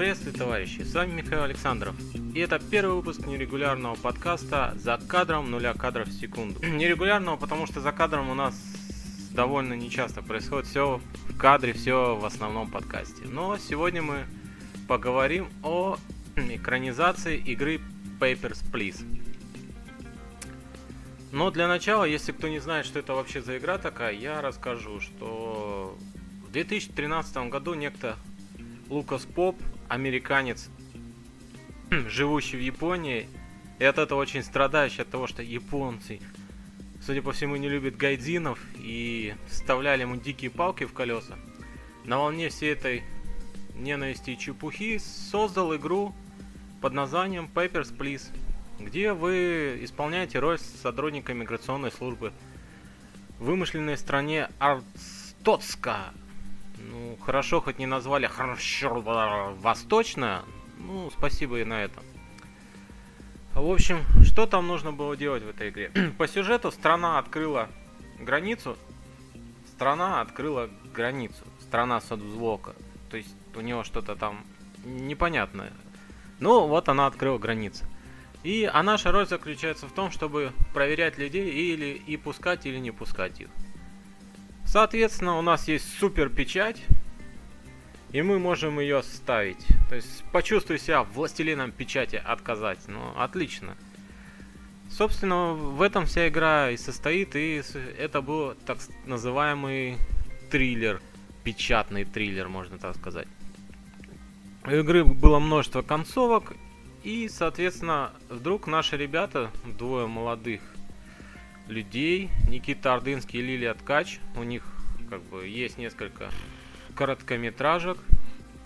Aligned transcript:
Приветствую, 0.00 0.34
товарищи! 0.34 0.82
С 0.82 0.94
вами 0.94 1.12
Михаил 1.12 1.42
Александров. 1.42 1.94
И 2.34 2.40
это 2.40 2.58
первый 2.58 2.96
выпуск 2.96 3.26
нерегулярного 3.26 3.94
подкаста 3.94 4.74
«За 4.76 4.98
кадром 4.98 5.50
нуля 5.50 5.72
кадров 5.74 6.08
в 6.08 6.12
секунду». 6.12 6.58
Нерегулярного, 6.66 7.36
потому 7.36 7.66
что 7.66 7.80
за 7.80 7.92
кадром 7.92 8.28
у 8.30 8.34
нас 8.34 8.54
довольно 9.32 9.74
нечасто 9.74 10.22
происходит 10.22 10.66
все 10.66 11.00
в 11.28 11.36
кадре, 11.36 11.74
все 11.74 12.16
в 12.16 12.24
основном 12.24 12.70
подкасте. 12.70 13.24
Но 13.24 13.56
сегодня 13.58 14.02
мы 14.02 14.24
поговорим 14.88 15.48
о 15.62 15.96
экранизации 16.36 17.36
игры 17.36 17.80
Papers, 18.18 18.64
Please. 18.72 19.19
Но 21.32 21.50
для 21.50 21.68
начала, 21.68 22.04
если 22.04 22.32
кто 22.32 22.48
не 22.48 22.58
знает, 22.58 22.86
что 22.86 22.98
это 22.98 23.14
вообще 23.14 23.40
за 23.40 23.58
игра 23.58 23.78
такая, 23.78 24.12
я 24.12 24.40
расскажу, 24.40 25.00
что 25.00 25.96
в 26.46 26.50
2013 26.50 27.48
году 27.48 27.74
некто 27.74 28.16
Лукас 28.88 29.26
Поп 29.26 29.56
американец, 29.88 30.68
живущий 31.90 32.56
в 32.56 32.60
Японии, 32.60 33.28
и 33.78 33.84
от 33.84 33.98
этого 33.98 34.18
очень 34.18 34.42
страдающий 34.42 35.02
от 35.02 35.10
того, 35.10 35.28
что 35.28 35.42
японцы, 35.42 36.20
судя 37.00 37.22
по 37.22 37.32
всему, 37.32 37.54
не 37.56 37.68
любят 37.68 37.96
гайдзинов 37.96 38.58
и 38.76 39.34
вставляли 39.48 40.02
ему 40.02 40.16
дикие 40.16 40.50
палки 40.50 40.84
в 40.84 40.92
колеса. 40.92 41.36
На 42.04 42.18
волне 42.18 42.48
всей 42.48 42.72
этой 42.72 43.04
ненависти 43.76 44.30
и 44.30 44.38
чепухи 44.38 44.98
создал 44.98 45.76
игру 45.76 46.14
под 46.80 46.92
названием 46.92 47.48
Papers, 47.54 47.96
Please, 47.96 48.28
где 48.80 49.12
вы 49.12 49.78
исполняете 49.82 50.38
роль 50.38 50.58
сотрудника 50.58 51.34
миграционной 51.34 51.92
службы 51.92 52.32
в 53.38 53.44
вымышленной 53.44 53.96
стране 53.96 54.48
Арстоцка, 54.58 56.12
ну, 56.78 57.16
хорошо, 57.20 57.60
хоть 57.60 57.78
не 57.78 57.86
назвали 57.86 58.26
хорошо 58.26 59.00
восточная. 59.60 60.42
Ну, 60.78 61.10
спасибо 61.16 61.60
и 61.60 61.64
на 61.64 61.82
этом. 61.82 62.02
В 63.54 63.70
общем, 63.70 63.98
что 64.24 64.46
там 64.46 64.66
нужно 64.66 64.92
было 64.92 65.16
делать 65.16 65.42
в 65.42 65.48
этой 65.48 65.70
игре? 65.70 65.90
По 66.18 66.26
сюжету 66.26 66.70
страна 66.70 67.18
открыла 67.18 67.68
границу. 68.18 68.76
Страна 69.72 70.20
открыла 70.20 70.70
границу. 70.94 71.44
Страна 71.60 72.00
соцблока. 72.00 72.74
То 73.10 73.16
есть 73.16 73.34
у 73.54 73.60
него 73.60 73.84
что-то 73.84 74.16
там 74.16 74.44
непонятное. 74.84 75.72
Ну, 76.38 76.66
вот 76.66 76.88
она 76.88 77.06
открыла 77.06 77.38
границу. 77.38 77.84
И 78.42 78.68
а 78.72 78.82
наша 78.82 79.12
роль 79.12 79.26
заключается 79.26 79.86
в 79.86 79.92
том, 79.92 80.10
чтобы 80.10 80.52
проверять 80.72 81.18
людей 81.18 81.50
или 81.50 82.00
и 82.06 82.16
пускать, 82.16 82.64
или 82.66 82.78
не 82.78 82.90
пускать 82.90 83.40
их. 83.40 83.48
Соответственно, 84.64 85.38
у 85.38 85.42
нас 85.42 85.68
есть 85.68 85.98
супер 85.98 86.28
печать, 86.28 86.80
и 88.12 88.22
мы 88.22 88.38
можем 88.38 88.80
ее 88.80 89.02
ставить. 89.02 89.64
То 89.88 89.96
есть 89.96 90.24
почувствуй 90.32 90.78
себя 90.78 91.02
властелином 91.02 91.70
печати 91.70 92.16
отказать. 92.24 92.78
Ну, 92.88 93.12
отлично. 93.16 93.76
Собственно, 94.90 95.52
в 95.52 95.82
этом 95.82 96.06
вся 96.06 96.28
игра 96.28 96.70
и 96.70 96.76
состоит, 96.76 97.36
и 97.36 97.62
это 97.98 98.22
был 98.22 98.54
так 98.66 98.78
называемый 99.06 99.98
триллер, 100.50 101.00
печатный 101.44 102.04
триллер, 102.04 102.48
можно 102.48 102.78
так 102.78 102.96
сказать. 102.96 103.28
У 104.64 104.70
игры 104.70 105.04
было 105.04 105.38
множество 105.38 105.82
концовок, 105.82 106.54
и, 107.02 107.28
соответственно, 107.28 108.12
вдруг 108.28 108.66
наши 108.66 108.96
ребята, 108.96 109.50
двое 109.64 110.06
молодых 110.06 110.60
людей. 111.66 112.30
Никита 112.48 112.94
Ордынский 112.94 113.40
и 113.40 113.42
Лилия 113.42 113.74
Ткач. 113.74 114.18
У 114.36 114.42
них 114.42 114.62
как 115.08 115.22
бы 115.22 115.46
есть 115.46 115.78
несколько 115.78 116.30
короткометражек. 116.94 117.98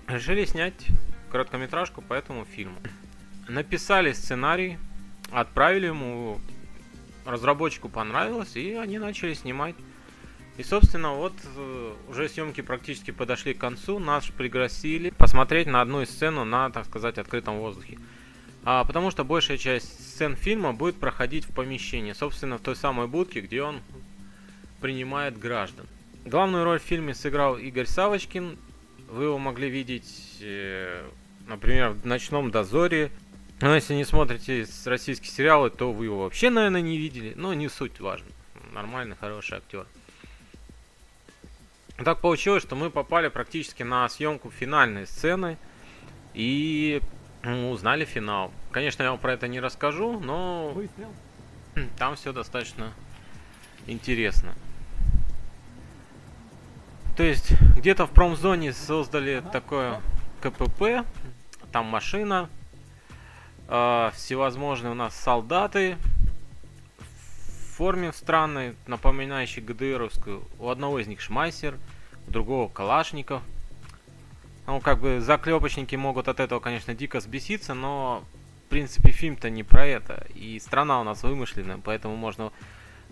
Решили 0.09 0.45
снять 0.45 0.87
короткометражку 1.31 2.03
по 2.03 2.15
этому 2.15 2.45
фильму. 2.45 2.77
Написали 3.49 4.13
сценарий, 4.13 4.79
отправили 5.31 5.87
ему, 5.87 6.41
разработчику 7.25 7.89
понравилось, 7.89 8.57
и 8.57 8.75
они 8.75 8.99
начали 8.99 9.35
снимать. 9.35 9.75
И, 10.57 10.63
собственно, 10.63 11.15
вот 11.15 11.33
э, 11.57 11.95
уже 12.09 12.29
съемки 12.29 12.61
практически 12.61 13.11
подошли 13.11 13.55
к 13.55 13.59
концу. 13.59 13.99
Нас 13.99 14.27
пригласили 14.27 15.11
посмотреть 15.11 15.67
на 15.67 15.81
одну 15.81 16.03
из 16.03 16.11
сцену 16.11 16.45
на, 16.45 16.71
так 16.71 16.87
сказать, 16.87 17.19
открытом 17.19 17.59
воздухе. 17.59 17.99
А, 18.67 18.85
потому 18.85 19.11
что 19.11 19.25
большая 19.25 19.59
часть 19.59 20.13
сцен 20.13 20.37
фильма 20.37 20.73
будет 20.73 20.97
проходить 20.97 21.45
в 21.45 21.53
помещении, 21.53 22.13
собственно, 22.13 22.57
в 22.57 22.63
той 22.63 22.75
самой 22.75 23.07
будке, 23.07 23.41
где 23.41 23.63
он 23.63 23.81
принимает 24.81 25.39
граждан. 25.39 25.87
Главную 26.25 26.65
роль 26.65 26.79
в 26.79 26.83
фильме 26.83 27.15
сыграл 27.15 27.59
Игорь 27.59 27.87
Савочкин. 27.87 28.57
Вы 29.11 29.25
его 29.25 29.39
могли 29.39 29.69
видеть, 29.69 30.39
э, 30.41 31.07
например, 31.47 31.91
в 31.91 32.07
«Ночном 32.07 32.51
дозоре». 32.51 33.11
Но 33.61 33.75
если 33.75 33.95
не 33.95 34.05
смотрите 34.05 34.67
российские 34.87 35.31
сериалы, 35.31 35.71
то 35.71 35.93
вы 35.93 36.07
его 36.07 36.23
вообще, 36.23 36.49
наверное, 36.49 36.81
не 36.81 36.97
видели. 36.97 37.35
Но 37.37 37.53
не 37.53 37.69
суть 37.69 38.01
важно. 38.01 38.27
Нормальный, 38.73 39.17
хороший 39.17 39.59
актер. 39.59 39.87
Так 41.97 42.21
получилось, 42.21 42.63
что 42.63 42.75
мы 42.75 42.91
попали 42.91 43.29
практически 43.29 43.83
на 43.83 44.09
съемку 44.09 44.51
финальной 44.51 45.07
сцены. 45.07 45.59
И 46.33 47.01
ну, 47.45 47.71
узнали 47.71 48.05
финал. 48.05 48.51
Конечно, 48.71 49.03
я 49.03 49.11
вам 49.11 49.19
про 49.19 49.35
это 49.35 49.49
не 49.49 49.61
расскажу, 49.61 50.19
но 50.19 50.71
Выстрел. 50.75 51.13
там 51.99 52.17
все 52.17 52.33
достаточно 52.33 52.93
интересно. 53.87 54.55
То 57.17 57.23
есть, 57.23 57.53
где-то 57.77 58.07
в 58.07 58.11
промзоне 58.11 58.73
создали 58.73 59.43
такое 59.53 60.01
КПП, 60.41 61.05
там 61.71 61.87
машина, 61.87 62.49
э, 63.69 64.11
всевозможные 64.15 64.91
у 64.91 64.95
нас 64.95 65.15
солдаты 65.15 65.97
в 66.99 67.77
форме 67.77 68.13
странной, 68.13 68.75
напоминающей 68.87 69.63
ГДРовскую. 69.63 70.43
У 70.59 70.69
одного 70.69 70.99
из 70.99 71.07
них 71.07 71.21
шмайсер, 71.21 71.77
у 72.27 72.31
другого 72.31 72.69
калашников– 72.69 73.43
ну, 74.67 74.81
как 74.81 75.01
бы 75.01 75.21
заклепочники 75.21 75.97
могут 75.97 76.29
от 76.29 76.41
этого, 76.41 76.61
конечно, 76.61 76.95
дико 76.95 77.21
сбеситься, 77.21 77.75
но, 77.75 78.25
в 78.67 78.71
принципе, 78.71 79.13
фильм-то 79.13 79.51
не 79.51 79.63
про 79.63 79.87
это. 79.87 80.27
И 80.35 80.59
страна 80.59 81.01
у 81.01 81.05
нас 81.05 81.23
вымышленная, 81.23 81.79
поэтому 81.83 82.17
можно 82.17 82.53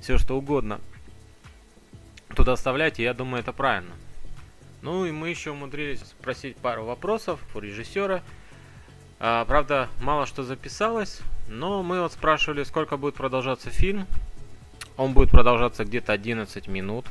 все 0.00 0.18
что 0.18 0.36
угодно 0.36 0.80
туда 2.34 2.52
оставлять, 2.52 2.98
и 2.98 3.02
я 3.02 3.14
думаю, 3.14 3.42
это 3.42 3.52
правильно. 3.52 3.92
Ну 4.80 5.04
и 5.04 5.12
мы 5.12 5.28
еще 5.28 5.52
умудрились 5.52 6.00
спросить 6.00 6.56
пару 6.56 6.84
вопросов 6.84 7.40
у 7.54 7.60
режиссера. 7.60 8.22
А, 9.20 9.44
правда, 9.44 9.88
мало 10.00 10.26
что 10.26 10.42
записалось, 10.42 11.20
но 11.48 11.82
мы 11.82 12.00
вот 12.00 12.12
спрашивали, 12.12 12.64
сколько 12.64 12.96
будет 12.96 13.14
продолжаться 13.14 13.70
фильм. 13.70 14.06
Он 14.96 15.12
будет 15.12 15.30
продолжаться 15.30 15.84
где-то 15.84 16.12
11 16.12 16.66
минут. 16.66 17.06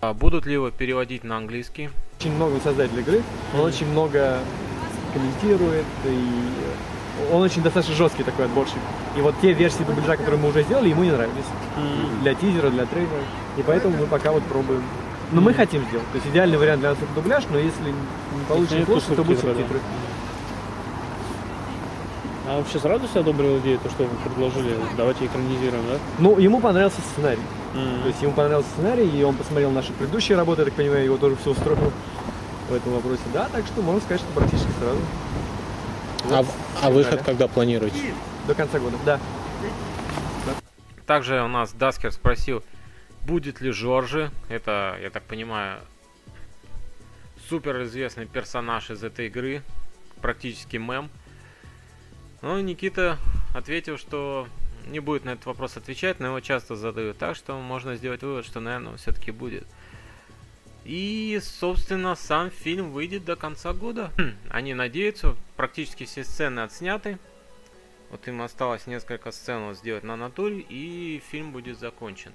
А 0.00 0.14
будут 0.14 0.46
ли 0.46 0.54
его 0.54 0.70
переводить 0.70 1.24
на 1.24 1.36
английский? 1.36 1.90
Очень 2.22 2.36
много 2.36 2.60
создатель 2.62 3.00
игры, 3.00 3.20
он 3.52 3.58
mm-hmm. 3.58 3.64
очень 3.64 3.90
много 3.90 4.38
комментирует, 5.12 5.84
и 6.04 6.24
он 7.32 7.42
очень 7.42 7.62
достаточно 7.64 7.96
жесткий 7.96 8.22
такой 8.22 8.44
отборщик. 8.44 8.78
И 9.16 9.20
вот 9.20 9.34
те 9.42 9.52
версии 9.52 9.82
дубляжа, 9.82 10.16
которые 10.16 10.40
мы 10.40 10.50
уже 10.50 10.62
сделали, 10.62 10.90
ему 10.90 11.02
не 11.02 11.10
нравились. 11.10 11.50
Mm-hmm. 11.76 12.22
Для 12.22 12.34
тизера, 12.34 12.70
для 12.70 12.86
трейлера. 12.86 13.24
И 13.56 13.62
поэтому 13.62 13.96
мы 13.96 14.06
пока 14.06 14.30
вот 14.30 14.44
пробуем. 14.44 14.84
Но 15.32 15.40
mm-hmm. 15.40 15.44
мы 15.44 15.52
хотим 15.52 15.84
сделать. 15.88 16.06
То 16.12 16.18
есть 16.18 16.28
идеальный 16.28 16.58
вариант 16.58 16.78
для 16.78 16.90
нас 16.90 16.98
это 17.02 17.12
дубляж, 17.12 17.42
но 17.50 17.58
если 17.58 17.86
не 17.86 18.44
получится 18.48 18.86
плохо, 18.86 19.14
то 19.16 19.24
будут 19.24 19.40
субтитры. 19.40 19.80
Да. 19.80 20.11
А 22.52 22.58
вообще 22.58 22.78
сразу 22.78 23.08
себе 23.08 23.20
одобрил 23.20 23.58
идею, 23.60 23.78
то, 23.78 23.88
что 23.88 24.04
вы 24.04 24.10
предложили, 24.28 24.76
давайте 24.94 25.24
экранизируем, 25.24 25.86
да? 25.88 25.98
Ну, 26.18 26.38
ему 26.38 26.60
понравился 26.60 27.00
сценарий. 27.00 27.40
Mm-hmm. 27.72 28.02
То 28.02 28.08
есть 28.08 28.22
ему 28.22 28.32
понравился 28.32 28.68
сценарий, 28.72 29.08
и 29.08 29.22
он 29.22 29.36
посмотрел 29.36 29.70
наши 29.70 29.90
предыдущие 29.94 30.36
работы, 30.36 30.60
я 30.60 30.66
так 30.66 30.74
понимаю, 30.74 31.02
его 31.02 31.16
тоже 31.16 31.36
все 31.36 31.52
устроило 31.52 31.90
в 32.68 32.74
этом 32.74 32.92
вопросе. 32.92 33.22
Да, 33.32 33.48
так 33.50 33.64
что 33.64 33.80
можно 33.80 34.02
сказать, 34.02 34.20
что 34.20 34.30
практически 34.34 34.68
сразу. 34.78 35.00
Вот. 36.24 36.46
А, 36.82 36.86
а 36.88 36.90
выход 36.90 37.20
да. 37.20 37.24
когда 37.24 37.48
планируете? 37.48 37.96
До 38.46 38.54
конца 38.54 38.78
года, 38.78 38.98
да. 39.06 39.18
Также 41.06 41.40
у 41.40 41.48
нас 41.48 41.72
Даскер 41.72 42.12
спросил, 42.12 42.62
будет 43.22 43.62
ли 43.62 43.70
Жоржи, 43.70 44.30
это, 44.50 44.98
я 45.00 45.08
так 45.08 45.22
понимаю, 45.22 45.80
супер 47.48 47.82
известный 47.84 48.26
персонаж 48.26 48.90
из 48.90 49.02
этой 49.02 49.28
игры, 49.28 49.62
практически 50.20 50.76
мем. 50.76 51.08
Но 52.42 52.60
Никита 52.60 53.18
ответил, 53.54 53.96
что 53.96 54.48
не 54.86 55.00
будет 55.00 55.24
на 55.24 55.30
этот 55.30 55.46
вопрос 55.46 55.76
отвечать, 55.76 56.20
но 56.20 56.26
его 56.26 56.40
часто 56.40 56.74
задают. 56.74 57.18
Так 57.18 57.36
что 57.36 57.58
можно 57.58 57.96
сделать 57.96 58.22
вывод, 58.22 58.44
что, 58.44 58.60
наверное, 58.60 58.96
все-таки 58.96 59.30
будет. 59.30 59.64
И, 60.84 61.40
собственно, 61.42 62.16
сам 62.16 62.50
фильм 62.50 62.90
выйдет 62.90 63.24
до 63.24 63.36
конца 63.36 63.72
года. 63.72 64.10
Хм, 64.18 64.34
они 64.50 64.74
надеются, 64.74 65.36
практически 65.56 66.04
все 66.04 66.24
сцены 66.24 66.60
отсняты. 66.60 67.18
Вот 68.10 68.26
им 68.26 68.42
осталось 68.42 68.86
несколько 68.86 69.30
сцен 69.30 69.74
сделать 69.74 70.02
на 70.02 70.16
натуре, 70.16 70.58
и 70.68 71.22
фильм 71.30 71.52
будет 71.52 71.78
закончен. 71.78 72.32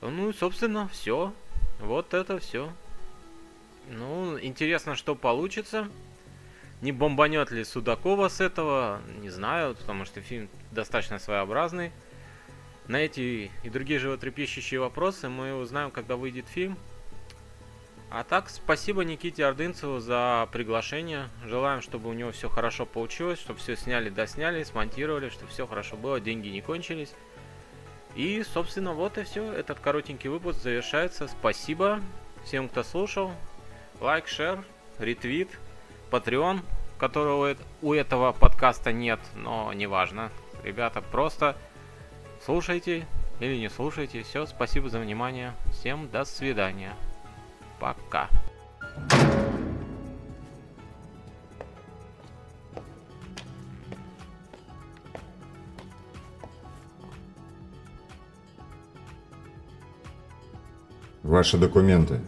Ну 0.00 0.30
и, 0.30 0.32
собственно, 0.32 0.88
все. 0.88 1.34
Вот 1.80 2.14
это 2.14 2.38
все. 2.38 2.72
Ну, 3.90 4.38
интересно, 4.40 4.96
что 4.96 5.14
получится. 5.14 5.88
Не 6.80 6.92
бомбанет 6.92 7.50
ли 7.50 7.64
Судакова 7.64 8.28
с 8.28 8.40
этого, 8.40 9.00
не 9.20 9.30
знаю, 9.30 9.74
потому 9.74 10.04
что 10.04 10.20
фильм 10.20 10.48
достаточно 10.70 11.18
своеобразный. 11.18 11.90
На 12.86 12.96
эти 12.96 13.50
и 13.64 13.68
другие 13.70 13.98
животрепещущие 13.98 14.80
вопросы 14.80 15.28
мы 15.28 15.54
узнаем, 15.54 15.90
когда 15.90 16.16
выйдет 16.16 16.46
фильм. 16.46 16.78
А 18.10 18.24
так, 18.24 18.48
спасибо 18.48 19.04
Никите 19.04 19.44
Ордынцеву 19.44 19.98
за 19.98 20.48
приглашение. 20.52 21.28
Желаем, 21.44 21.82
чтобы 21.82 22.08
у 22.08 22.14
него 22.14 22.32
все 22.32 22.48
хорошо 22.48 22.86
получилось, 22.86 23.38
чтобы 23.38 23.58
все 23.58 23.76
сняли, 23.76 24.08
досняли, 24.08 24.62
смонтировали, 24.62 25.28
чтобы 25.28 25.50
все 25.50 25.66
хорошо 25.66 25.96
было, 25.96 26.18
деньги 26.18 26.48
не 26.48 26.62
кончились. 26.62 27.12
И, 28.14 28.42
собственно, 28.42 28.94
вот 28.94 29.18
и 29.18 29.24
все. 29.24 29.52
Этот 29.52 29.80
коротенький 29.80 30.30
выпуск 30.30 30.60
завершается. 30.60 31.28
Спасибо 31.28 32.00
всем, 32.44 32.70
кто 32.70 32.82
слушал. 32.82 33.32
Лайк, 34.00 34.26
шер, 34.26 34.64
ретвит, 34.98 35.50
Patreon, 36.10 36.60
которого 36.98 37.56
у 37.82 37.92
этого 37.92 38.32
подкаста 38.32 38.92
нет, 38.92 39.20
но 39.34 39.72
неважно. 39.72 40.30
Ребята, 40.64 41.00
просто 41.00 41.56
слушайте 42.44 43.06
или 43.40 43.56
не 43.56 43.70
слушайте. 43.70 44.22
Все, 44.22 44.46
спасибо 44.46 44.88
за 44.88 44.98
внимание. 44.98 45.54
Всем 45.72 46.08
до 46.10 46.24
свидания. 46.24 46.94
Пока. 47.78 48.28
Ваши 61.22 61.58
документы. 61.58 62.20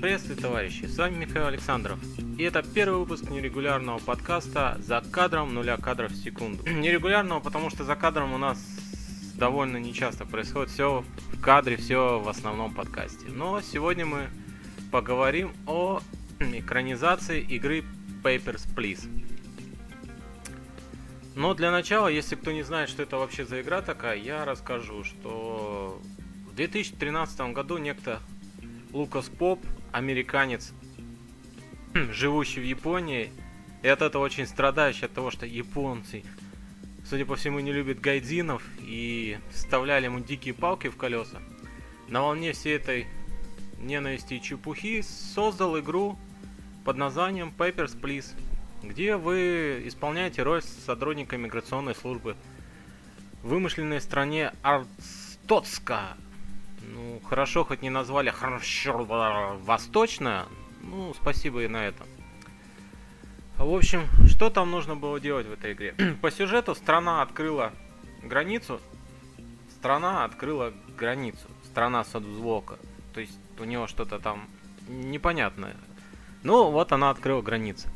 Приветствую, 0.00 0.36
товарищи! 0.40 0.84
С 0.84 0.96
вами 0.96 1.24
Михаил 1.24 1.46
Александров. 1.46 1.98
И 2.38 2.44
это 2.44 2.62
первый 2.62 3.00
выпуск 3.00 3.30
нерегулярного 3.30 3.98
подкаста 3.98 4.78
«За 4.78 5.00
кадром 5.00 5.54
нуля 5.54 5.76
кадров 5.76 6.12
в 6.12 6.16
секунду». 6.16 6.62
Нерегулярного, 6.70 7.40
потому 7.40 7.68
что 7.68 7.82
за 7.82 7.96
кадром 7.96 8.32
у 8.32 8.38
нас 8.38 8.64
довольно 9.34 9.78
нечасто 9.78 10.24
происходит 10.24 10.70
все 10.70 11.04
в 11.32 11.40
кадре, 11.40 11.76
все 11.76 12.20
в 12.20 12.28
основном 12.28 12.72
подкасте. 12.72 13.26
Но 13.26 13.60
сегодня 13.60 14.06
мы 14.06 14.28
поговорим 14.92 15.50
о 15.66 16.00
экранизации 16.38 17.40
игры 17.40 17.82
Papers, 18.22 18.68
Please. 18.76 19.21
Но 21.34 21.54
для 21.54 21.70
начала, 21.70 22.08
если 22.08 22.36
кто 22.36 22.52
не 22.52 22.62
знает, 22.62 22.88
что 22.88 23.02
это 23.02 23.16
вообще 23.16 23.44
за 23.44 23.62
игра 23.62 23.80
такая, 23.80 24.16
я 24.18 24.44
расскажу, 24.44 25.02
что 25.02 26.00
в 26.50 26.54
2013 26.54 27.52
году 27.52 27.78
некто 27.78 28.20
Лукас 28.92 29.30
Поп, 29.30 29.64
американец, 29.92 30.72
живущий 31.94 32.60
в 32.60 32.64
Японии, 32.64 33.30
и 33.82 33.88
от 33.88 34.02
этого 34.02 34.22
очень 34.22 34.46
страдающий 34.46 35.06
от 35.06 35.12
того, 35.12 35.30
что 35.30 35.46
японцы, 35.46 36.22
судя 37.08 37.24
по 37.24 37.36
всему, 37.36 37.60
не 37.60 37.72
любят 37.72 38.00
гайдзинов 38.00 38.62
и 38.80 39.38
вставляли 39.50 40.04
ему 40.04 40.20
дикие 40.20 40.52
палки 40.52 40.88
в 40.88 40.96
колеса. 40.96 41.40
На 42.08 42.20
волне 42.22 42.52
всей 42.52 42.76
этой 42.76 43.06
ненависти 43.78 44.34
и 44.34 44.42
чепухи 44.42 45.02
создал 45.02 45.78
игру 45.80 46.18
под 46.84 46.98
названием 46.98 47.52
Papers, 47.56 47.98
Please, 47.98 48.34
где 48.82 49.16
вы 49.16 49.82
исполняете 49.86 50.42
роль 50.42 50.62
сотрудника 50.62 51.36
миграционной 51.36 51.94
службы 51.94 52.36
в 53.42 53.48
вымышленной 53.48 54.00
стране 54.00 54.52
Арстоцка, 54.62 56.16
ну, 56.82 57.20
хорошо, 57.24 57.64
хоть 57.64 57.82
не 57.82 57.90
назвали 57.90 58.30
хорошо 58.30 59.04
восточная. 59.64 60.46
Ну, 60.82 61.14
спасибо 61.14 61.62
и 61.62 61.68
на 61.68 61.86
этом. 61.86 62.06
В 63.56 63.72
общем, 63.72 64.08
что 64.26 64.50
там 64.50 64.70
нужно 64.70 64.96
было 64.96 65.20
делать 65.20 65.46
в 65.46 65.52
этой 65.52 65.72
игре? 65.72 65.94
По 66.20 66.30
сюжету 66.30 66.74
страна 66.74 67.22
открыла 67.22 67.72
границу. 68.22 68.80
Страна 69.78 70.24
открыла 70.24 70.72
границу. 70.98 71.46
Страна 71.64 72.04
Садвзвока. 72.04 72.78
То 73.14 73.20
есть 73.20 73.38
у 73.58 73.64
него 73.64 73.86
что-то 73.86 74.18
там 74.18 74.48
непонятное. 74.88 75.76
Ну, 76.42 76.70
вот 76.70 76.92
она 76.92 77.10
открыла 77.10 77.42
границы. 77.42 77.88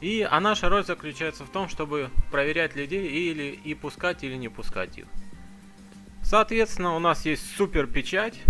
И 0.00 0.26
а 0.28 0.40
наша 0.40 0.68
роль 0.68 0.84
заключается 0.84 1.44
в 1.44 1.50
том, 1.50 1.68
чтобы 1.68 2.10
проверять 2.30 2.76
людей 2.76 3.08
или 3.08 3.58
и 3.64 3.74
пускать, 3.74 4.24
или 4.24 4.34
не 4.34 4.48
пускать 4.48 4.98
их. 4.98 5.06
Соответственно, 6.22 6.94
у 6.96 6.98
нас 6.98 7.24
есть 7.24 7.56
супер 7.56 7.86
печать, 7.86 8.42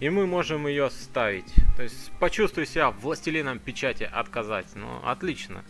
и 0.00 0.08
мы 0.10 0.26
можем 0.26 0.66
ее 0.66 0.90
ставить. 0.90 1.52
То 1.76 1.82
есть 1.82 2.10
почувствуй 2.18 2.66
себя 2.66 2.90
властелином 2.90 3.58
печати 3.58 4.04
отказать. 4.04 4.66
Ну, 4.74 5.00
отлично. 5.04 5.64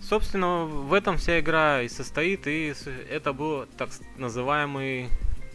Собственно, 0.00 0.64
в 0.64 0.92
этом 0.94 1.18
вся 1.18 1.40
игра 1.40 1.82
и 1.82 1.88
состоит, 1.88 2.46
и 2.46 2.74
это 3.10 3.32
был 3.32 3.66
так 3.76 3.90
называемый 4.16 5.08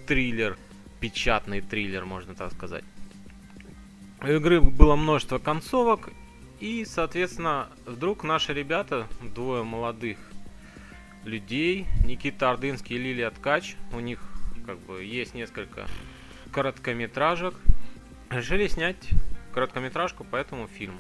триллер, 0.06 0.58
печатный 1.00 1.62
триллер, 1.62 2.06
можно 2.06 2.36
так 2.36 2.52
сказать. 2.54 2.84
У 4.22 4.28
игры 4.28 4.62
было 4.62 4.96
множество 4.96 5.40
концовок, 5.40 6.10
и, 6.60 6.86
соответственно, 6.86 7.68
вдруг 7.86 8.24
наши 8.24 8.54
ребята, 8.54 9.08
двое 9.22 9.64
молодых 9.64 10.18
людей. 11.26 11.88
Никита 12.06 12.50
Ордынский 12.52 12.96
и 12.96 13.00
Лилия 13.00 13.32
Ткач. 13.32 13.76
У 13.92 14.00
них 14.00 14.20
как 14.66 14.80
бы 14.80 15.04
есть 15.04 15.34
несколько 15.34 15.88
короткометражек. 16.52 17.56
Решили 18.30 18.68
снять 18.68 19.10
короткометражку 19.54 20.24
по 20.24 20.36
этому 20.36 20.68
фильму. 20.68 21.00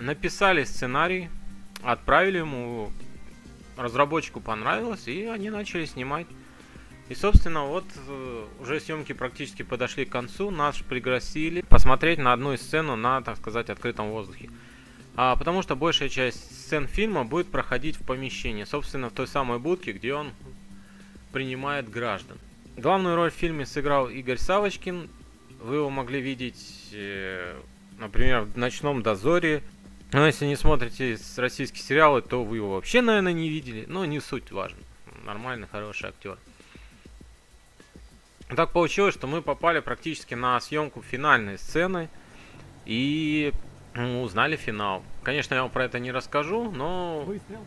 Написали 0.00 0.64
сценарий, 0.64 1.28
отправили 1.82 2.38
ему, 2.38 2.90
разработчику 3.76 4.40
понравилось, 4.40 5.06
и 5.08 5.24
они 5.24 5.50
начали 5.50 5.84
снимать. 5.84 6.26
И, 7.08 7.14
собственно, 7.14 7.64
вот 7.66 7.84
э, 8.08 8.46
уже 8.60 8.80
съемки 8.80 9.12
практически 9.12 9.62
подошли 9.62 10.06
к 10.06 10.10
концу. 10.10 10.50
Нас 10.50 10.78
пригласили 10.78 11.60
посмотреть 11.60 12.18
на 12.18 12.32
одну 12.32 12.54
из 12.54 12.62
сцену 12.62 12.96
на, 12.96 13.20
так 13.20 13.36
сказать, 13.36 13.68
открытом 13.68 14.10
воздухе. 14.10 14.50
А, 15.16 15.36
потому 15.36 15.62
что 15.62 15.76
большая 15.76 16.08
часть 16.08 16.64
сцен 16.64 16.88
фильма 16.88 17.24
будет 17.24 17.48
проходить 17.48 17.96
в 17.96 18.04
помещении, 18.04 18.64
собственно, 18.64 19.10
в 19.10 19.12
той 19.12 19.26
самой 19.28 19.58
будке, 19.58 19.92
где 19.92 20.14
он 20.14 20.32
принимает 21.32 21.88
граждан. 21.88 22.38
Главную 22.76 23.14
роль 23.14 23.30
в 23.30 23.34
фильме 23.34 23.66
сыграл 23.66 24.08
Игорь 24.08 24.38
Савочкин. 24.38 25.08
Вы 25.60 25.76
его 25.76 25.90
могли 25.90 26.20
видеть, 26.20 26.90
э, 26.92 27.56
например, 27.98 28.42
в 28.42 28.58
«Ночном 28.58 29.02
дозоре». 29.02 29.62
Но 30.12 30.26
если 30.26 30.46
не 30.46 30.56
смотрите 30.56 31.16
российские 31.36 31.82
сериалы, 31.82 32.22
то 32.22 32.42
вы 32.44 32.56
его 32.56 32.74
вообще, 32.74 33.00
наверное, 33.00 33.32
не 33.32 33.48
видели. 33.48 33.84
Но 33.88 34.04
не 34.04 34.20
суть 34.20 34.50
важно. 34.50 34.78
Нормальный, 35.24 35.68
хороший 35.68 36.10
актер. 36.10 36.38
Так 38.54 38.72
получилось, 38.72 39.14
что 39.14 39.26
мы 39.26 39.42
попали 39.42 39.80
практически 39.80 40.34
на 40.34 40.60
съемку 40.60 41.02
финальной 41.02 41.58
сцены. 41.58 42.08
И 42.84 43.52
ну, 43.94 44.22
узнали 44.22 44.56
финал. 44.56 45.02
Конечно, 45.22 45.54
я 45.54 45.62
вам 45.62 45.70
про 45.70 45.84
это 45.84 45.98
не 45.98 46.10
расскажу, 46.10 46.70
но 46.70 47.20
Выстрел. 47.20 47.64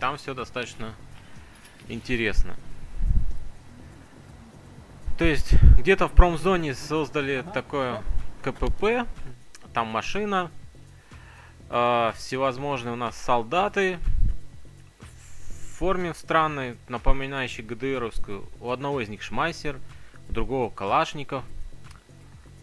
там 0.00 0.16
все 0.16 0.34
достаточно 0.34 0.94
интересно. 1.88 2.56
То 5.18 5.24
есть, 5.24 5.54
где-то 5.78 6.08
в 6.08 6.12
промзоне 6.12 6.74
создали 6.74 7.44
такое 7.54 8.02
КПП, 8.42 9.06
там 9.72 9.86
машина, 9.88 10.50
э, 11.70 12.12
всевозможные 12.16 12.94
у 12.94 12.96
нас 12.96 13.16
солдаты 13.16 13.98
в 15.00 15.76
форме 15.78 16.14
странной, 16.14 16.76
напоминающей 16.88 17.62
ГДРовскую. 17.62 18.48
У 18.60 18.70
одного 18.70 19.00
из 19.00 19.08
них 19.08 19.22
шмайсер, 19.22 19.78
у 20.28 20.32
другого 20.32 20.70
калашников. 20.70 21.44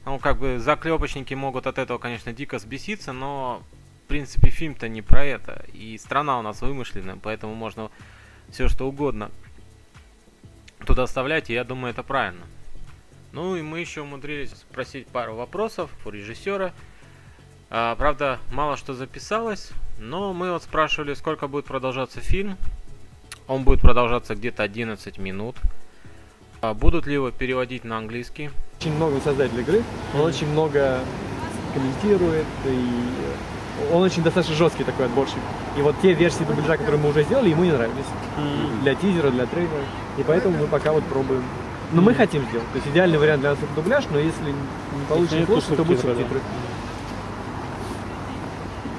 Ну, 0.05 0.20
как 0.20 0.38
бы 0.39 0.60
заклепочники 0.60 1.34
могут 1.34 1.67
от 1.67 1.77
этого, 1.77 1.98
конечно, 1.98 2.34
дико 2.34 2.60
сбеситься, 2.60 3.13
но, 3.13 3.63
в 4.05 4.08
принципе, 4.08 4.50
фильм-то 4.50 4.89
не 4.89 5.01
про 5.01 5.24
это. 5.24 5.65
И 5.74 5.98
страна 5.98 6.39
у 6.39 6.41
нас 6.41 6.62
вымышленная, 6.62 7.17
поэтому 7.22 7.53
можно 7.55 7.91
все 8.50 8.67
что 8.67 8.88
угодно 8.88 9.31
туда 10.86 11.03
оставляйте, 11.03 11.53
я 11.53 11.63
думаю, 11.63 11.91
это 11.91 12.03
правильно. 12.03 12.43
Ну 13.31 13.55
и 13.55 13.62
мы 13.62 13.79
еще 13.79 14.01
умудрились 14.01 14.51
спросить 14.51 15.08
пару 15.08 15.36
вопросов 15.36 15.89
у 16.05 16.10
режиссера. 16.10 16.74
А, 17.70 17.96
правда, 17.96 18.39
мало 18.51 18.75
что 18.75 18.93
записалось, 18.93 19.72
но 20.00 20.34
мы 20.34 20.51
вот 20.51 20.63
спрашивали, 20.63 21.13
сколько 21.13 21.48
будет 21.48 21.65
продолжаться 21.65 22.20
фильм. 22.20 22.58
Он 23.48 23.63
будет 23.63 23.81
продолжаться 23.81 24.36
где-то 24.36 24.63
11 24.63 25.17
минут. 25.17 25.55
А 26.62 26.74
будут 26.74 27.08
ли 27.08 27.13
его 27.13 27.31
переводить 27.31 27.84
на 27.84 27.98
английский? 27.98 28.51
Очень 28.81 28.95
много 28.95 29.21
создатель 29.23 29.59
игры, 29.59 29.83
он 30.15 30.21
очень 30.21 30.47
много 30.47 31.01
комментирует, 31.71 32.47
и 32.65 33.93
он 33.93 34.01
очень 34.01 34.23
достаточно 34.23 34.55
жесткий 34.55 34.83
такой 34.83 35.05
отборщик. 35.05 35.38
И 35.77 35.81
вот 35.83 35.93
те 36.01 36.13
версии 36.13 36.43
дубляжа, 36.45 36.77
которые 36.77 37.00
мы 37.00 37.09
уже 37.09 37.21
сделали, 37.21 37.50
ему 37.50 37.63
не 37.63 37.71
нравились. 37.71 38.07
Для 38.81 38.95
тизера, 38.95 39.29
для 39.29 39.45
трейлера. 39.45 39.83
И 40.17 40.23
поэтому 40.23 40.57
мы 40.57 40.65
пока 40.65 40.93
вот 40.93 41.03
пробуем. 41.03 41.43
Но 41.91 42.01
мы 42.01 42.15
хотим 42.15 42.43
сделать. 42.50 42.67
То 42.71 42.77
есть 42.77 42.88
идеальный 42.88 43.19
вариант 43.19 43.41
для 43.41 43.51
нас 43.51 43.59
это 43.59 43.71
дубляж, 43.75 44.05
но 44.09 44.17
если 44.17 44.45
не 44.45 45.05
получится 45.07 45.45
лучше, 45.47 45.75
то 45.75 45.83
будут 45.83 46.01
субтитры. 46.01 46.39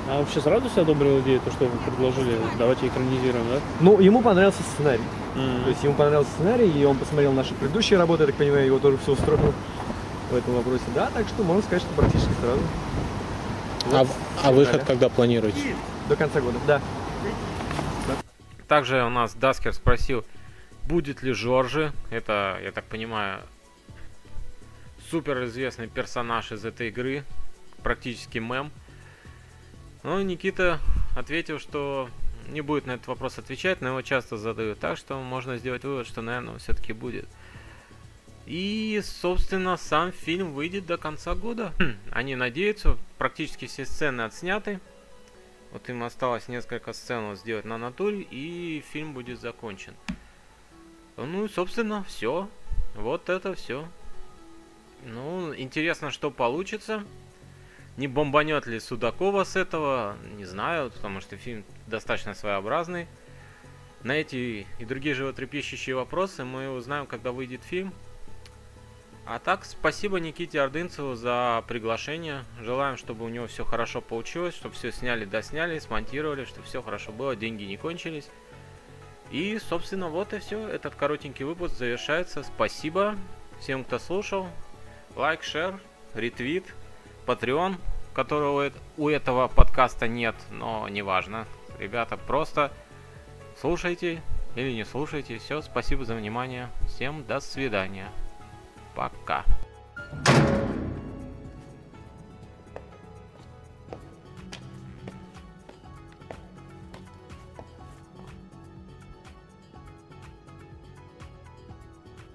А 0.09 0.19
вообще 0.19 0.41
сразу 0.41 0.69
себе 0.69 0.83
одобрил 0.83 1.19
идею, 1.21 1.41
то, 1.41 1.51
что 1.51 1.65
вы 1.65 1.71
предложили, 1.91 2.37
давайте 2.57 2.87
экранизируем, 2.87 3.47
да? 3.51 3.61
Ну, 3.81 3.99
ему 3.99 4.21
понравился 4.21 4.63
сценарий. 4.75 5.03
М. 5.35 5.63
То 5.65 5.71
есть 5.71 5.83
ему 5.83 5.95
понравился 5.95 6.31
сценарий, 6.33 6.71
и 6.71 6.85
он 6.85 6.99
посмотрел 6.99 7.33
наши 7.33 7.55
предыдущие 7.55 7.99
работы, 7.99 8.25
я 8.25 8.27
так 8.27 8.37
понимаю, 8.37 8.67
его 8.67 8.79
тоже 8.79 8.99
все 8.99 9.13
устроило 9.13 9.55
в 10.33 10.37
этом 10.37 10.55
вопросе. 10.55 10.85
Да, 10.95 11.11
так 11.11 11.29
что 11.29 11.43
можно 11.45 11.63
сказать, 11.63 11.83
что 11.83 11.93
практически 11.95 12.33
сразу. 12.41 12.63
А, 13.93 14.05
Вот, 14.05 14.09
а 14.43 14.51
выход 14.51 14.73
далее. 14.73 14.87
когда 14.87 15.09
планируете? 15.09 15.77
До 16.09 16.17
конца 16.17 16.41
года, 16.41 16.59
да. 16.67 16.81
Также 18.67 19.05
у 19.05 19.11
нас 19.11 19.35
Даскер 19.35 19.75
спросил, 19.75 20.25
будет 20.85 21.23
ли 21.23 21.33
Жоржи, 21.33 21.93
это, 22.11 22.59
я 22.63 22.73
так 22.73 22.85
понимаю, 22.85 23.41
супер 25.11 25.45
известный 25.45 25.89
персонаж 25.89 26.53
из 26.53 26.65
этой 26.65 26.89
игры, 26.89 27.25
практически 27.83 28.39
мем. 28.39 28.73
Но 30.03 30.23
Никита 30.23 30.79
ответил, 31.15 31.59
что 31.59 32.09
не 32.49 32.63
будет 32.63 32.87
на 32.87 32.93
этот 32.93 33.09
вопрос 33.09 33.39
отвечать, 33.39 33.83
но 33.83 33.89
его 33.89 34.03
часто 34.03 34.39
задают, 34.39 34.81
так 34.81 34.97
что 34.97 35.21
можно 35.21 35.59
сделать 35.59 35.85
вывод, 35.85 36.07
что, 36.07 36.23
наверное, 36.23 36.59
все-таки 36.59 36.95
будет. 36.95 37.29
И, 38.47 39.01
собственно, 39.05 39.77
сам 39.77 40.13
фильм 40.13 40.53
выйдет 40.53 40.87
до 40.87 40.97
конца 40.97 41.35
года. 41.35 41.73
Хм, 41.79 41.97
Они 42.11 42.35
надеются, 42.35 42.99
практически 43.19 43.67
все 43.67 43.87
сцены 43.87 44.23
отсняты. 44.23 44.81
Вот 45.71 45.89
им 45.89 46.03
осталось 46.03 46.49
несколько 46.49 46.93
сцен 46.93 47.35
сделать 47.37 47.65
на 47.65 47.79
натуре, 47.79 48.21
и 48.23 48.85
фильм 48.93 49.15
будет 49.15 49.41
закончен. 49.41 49.95
Ну 51.17 51.45
и, 51.45 51.49
собственно, 51.49 52.05
все. 52.05 52.49
Вот 52.95 53.31
это 53.31 53.55
все. 53.55 53.89
Ну, 55.05 55.55
интересно, 55.55 56.11
что 56.11 56.31
получится. 56.31 57.05
Не 57.97 58.09
бомбанет 58.09 58.67
ли 58.67 58.81
Судакова 58.81 59.45
с 59.45 59.57
этого, 59.57 60.17
не 60.37 60.45
знаю, 60.45 60.91
потому 60.91 61.21
что 61.21 61.37
фильм 61.37 61.65
достаточно 61.87 62.35
своеобразный. 62.35 63.07
На 64.03 64.13
эти 64.13 64.67
и 64.79 64.85
другие 64.85 65.15
животрепещущие 65.15 65.95
вопросы 65.95 66.45
мы 66.45 66.71
узнаем, 66.71 67.07
когда 67.07 67.33
выйдет 67.33 67.63
фильм. 67.63 67.93
А 69.25 69.39
так, 69.39 69.65
спасибо 69.65 70.19
Никите 70.19 70.61
Ордынцеву 70.61 71.15
за 71.15 71.63
приглашение. 71.69 72.45
Желаем, 72.61 72.97
чтобы 72.97 73.25
у 73.25 73.29
него 73.29 73.47
все 73.47 73.65
хорошо 73.65 74.01
получилось, 74.01 74.55
чтобы 74.55 74.75
все 74.75 74.91
сняли, 74.91 75.25
досняли, 75.25 75.79
смонтировали, 75.79 76.45
чтобы 76.45 76.67
все 76.67 76.83
хорошо 76.83 77.13
было, 77.13 77.37
деньги 77.37 77.63
не 77.63 77.77
кончились. 77.77 78.29
И, 79.31 79.59
собственно, 79.61 80.09
вот 80.09 80.33
и 80.35 80.41
все. 80.41 80.67
Этот 80.69 80.97
коротенький 80.97 81.45
выпуск 81.45 81.77
завершается. 81.77 82.43
Спасибо 82.43 83.17
всем, 83.61 83.85
кто 83.85 83.99
слушал. 83.99 84.49
Лайк, 85.15 85.45
шер, 85.45 85.79
ретвит, 86.15 86.65
Patreon, 87.27 87.77
которого 88.15 88.59
у 88.59 88.67
эт- 88.67 88.81
у 88.97 89.09
этого 89.09 89.47
подкаста 89.47 90.09
нет, 90.09 90.35
но 90.51 90.89
неважно. 90.89 91.47
Ребята, 91.79 92.17
просто 92.17 92.73
слушайте 93.61 94.21
или 94.57 94.73
не 94.73 94.85
слушайте. 94.85 95.39
Все, 95.39 95.63
спасибо 95.63 96.05
за 96.05 96.15
внимание. 96.15 96.69
Всем 96.89 97.25
до 97.25 97.41
свидания. 97.41 98.11
Пока. 98.95 99.45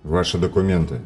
Ваши 0.04 0.38
документы. 0.38 1.02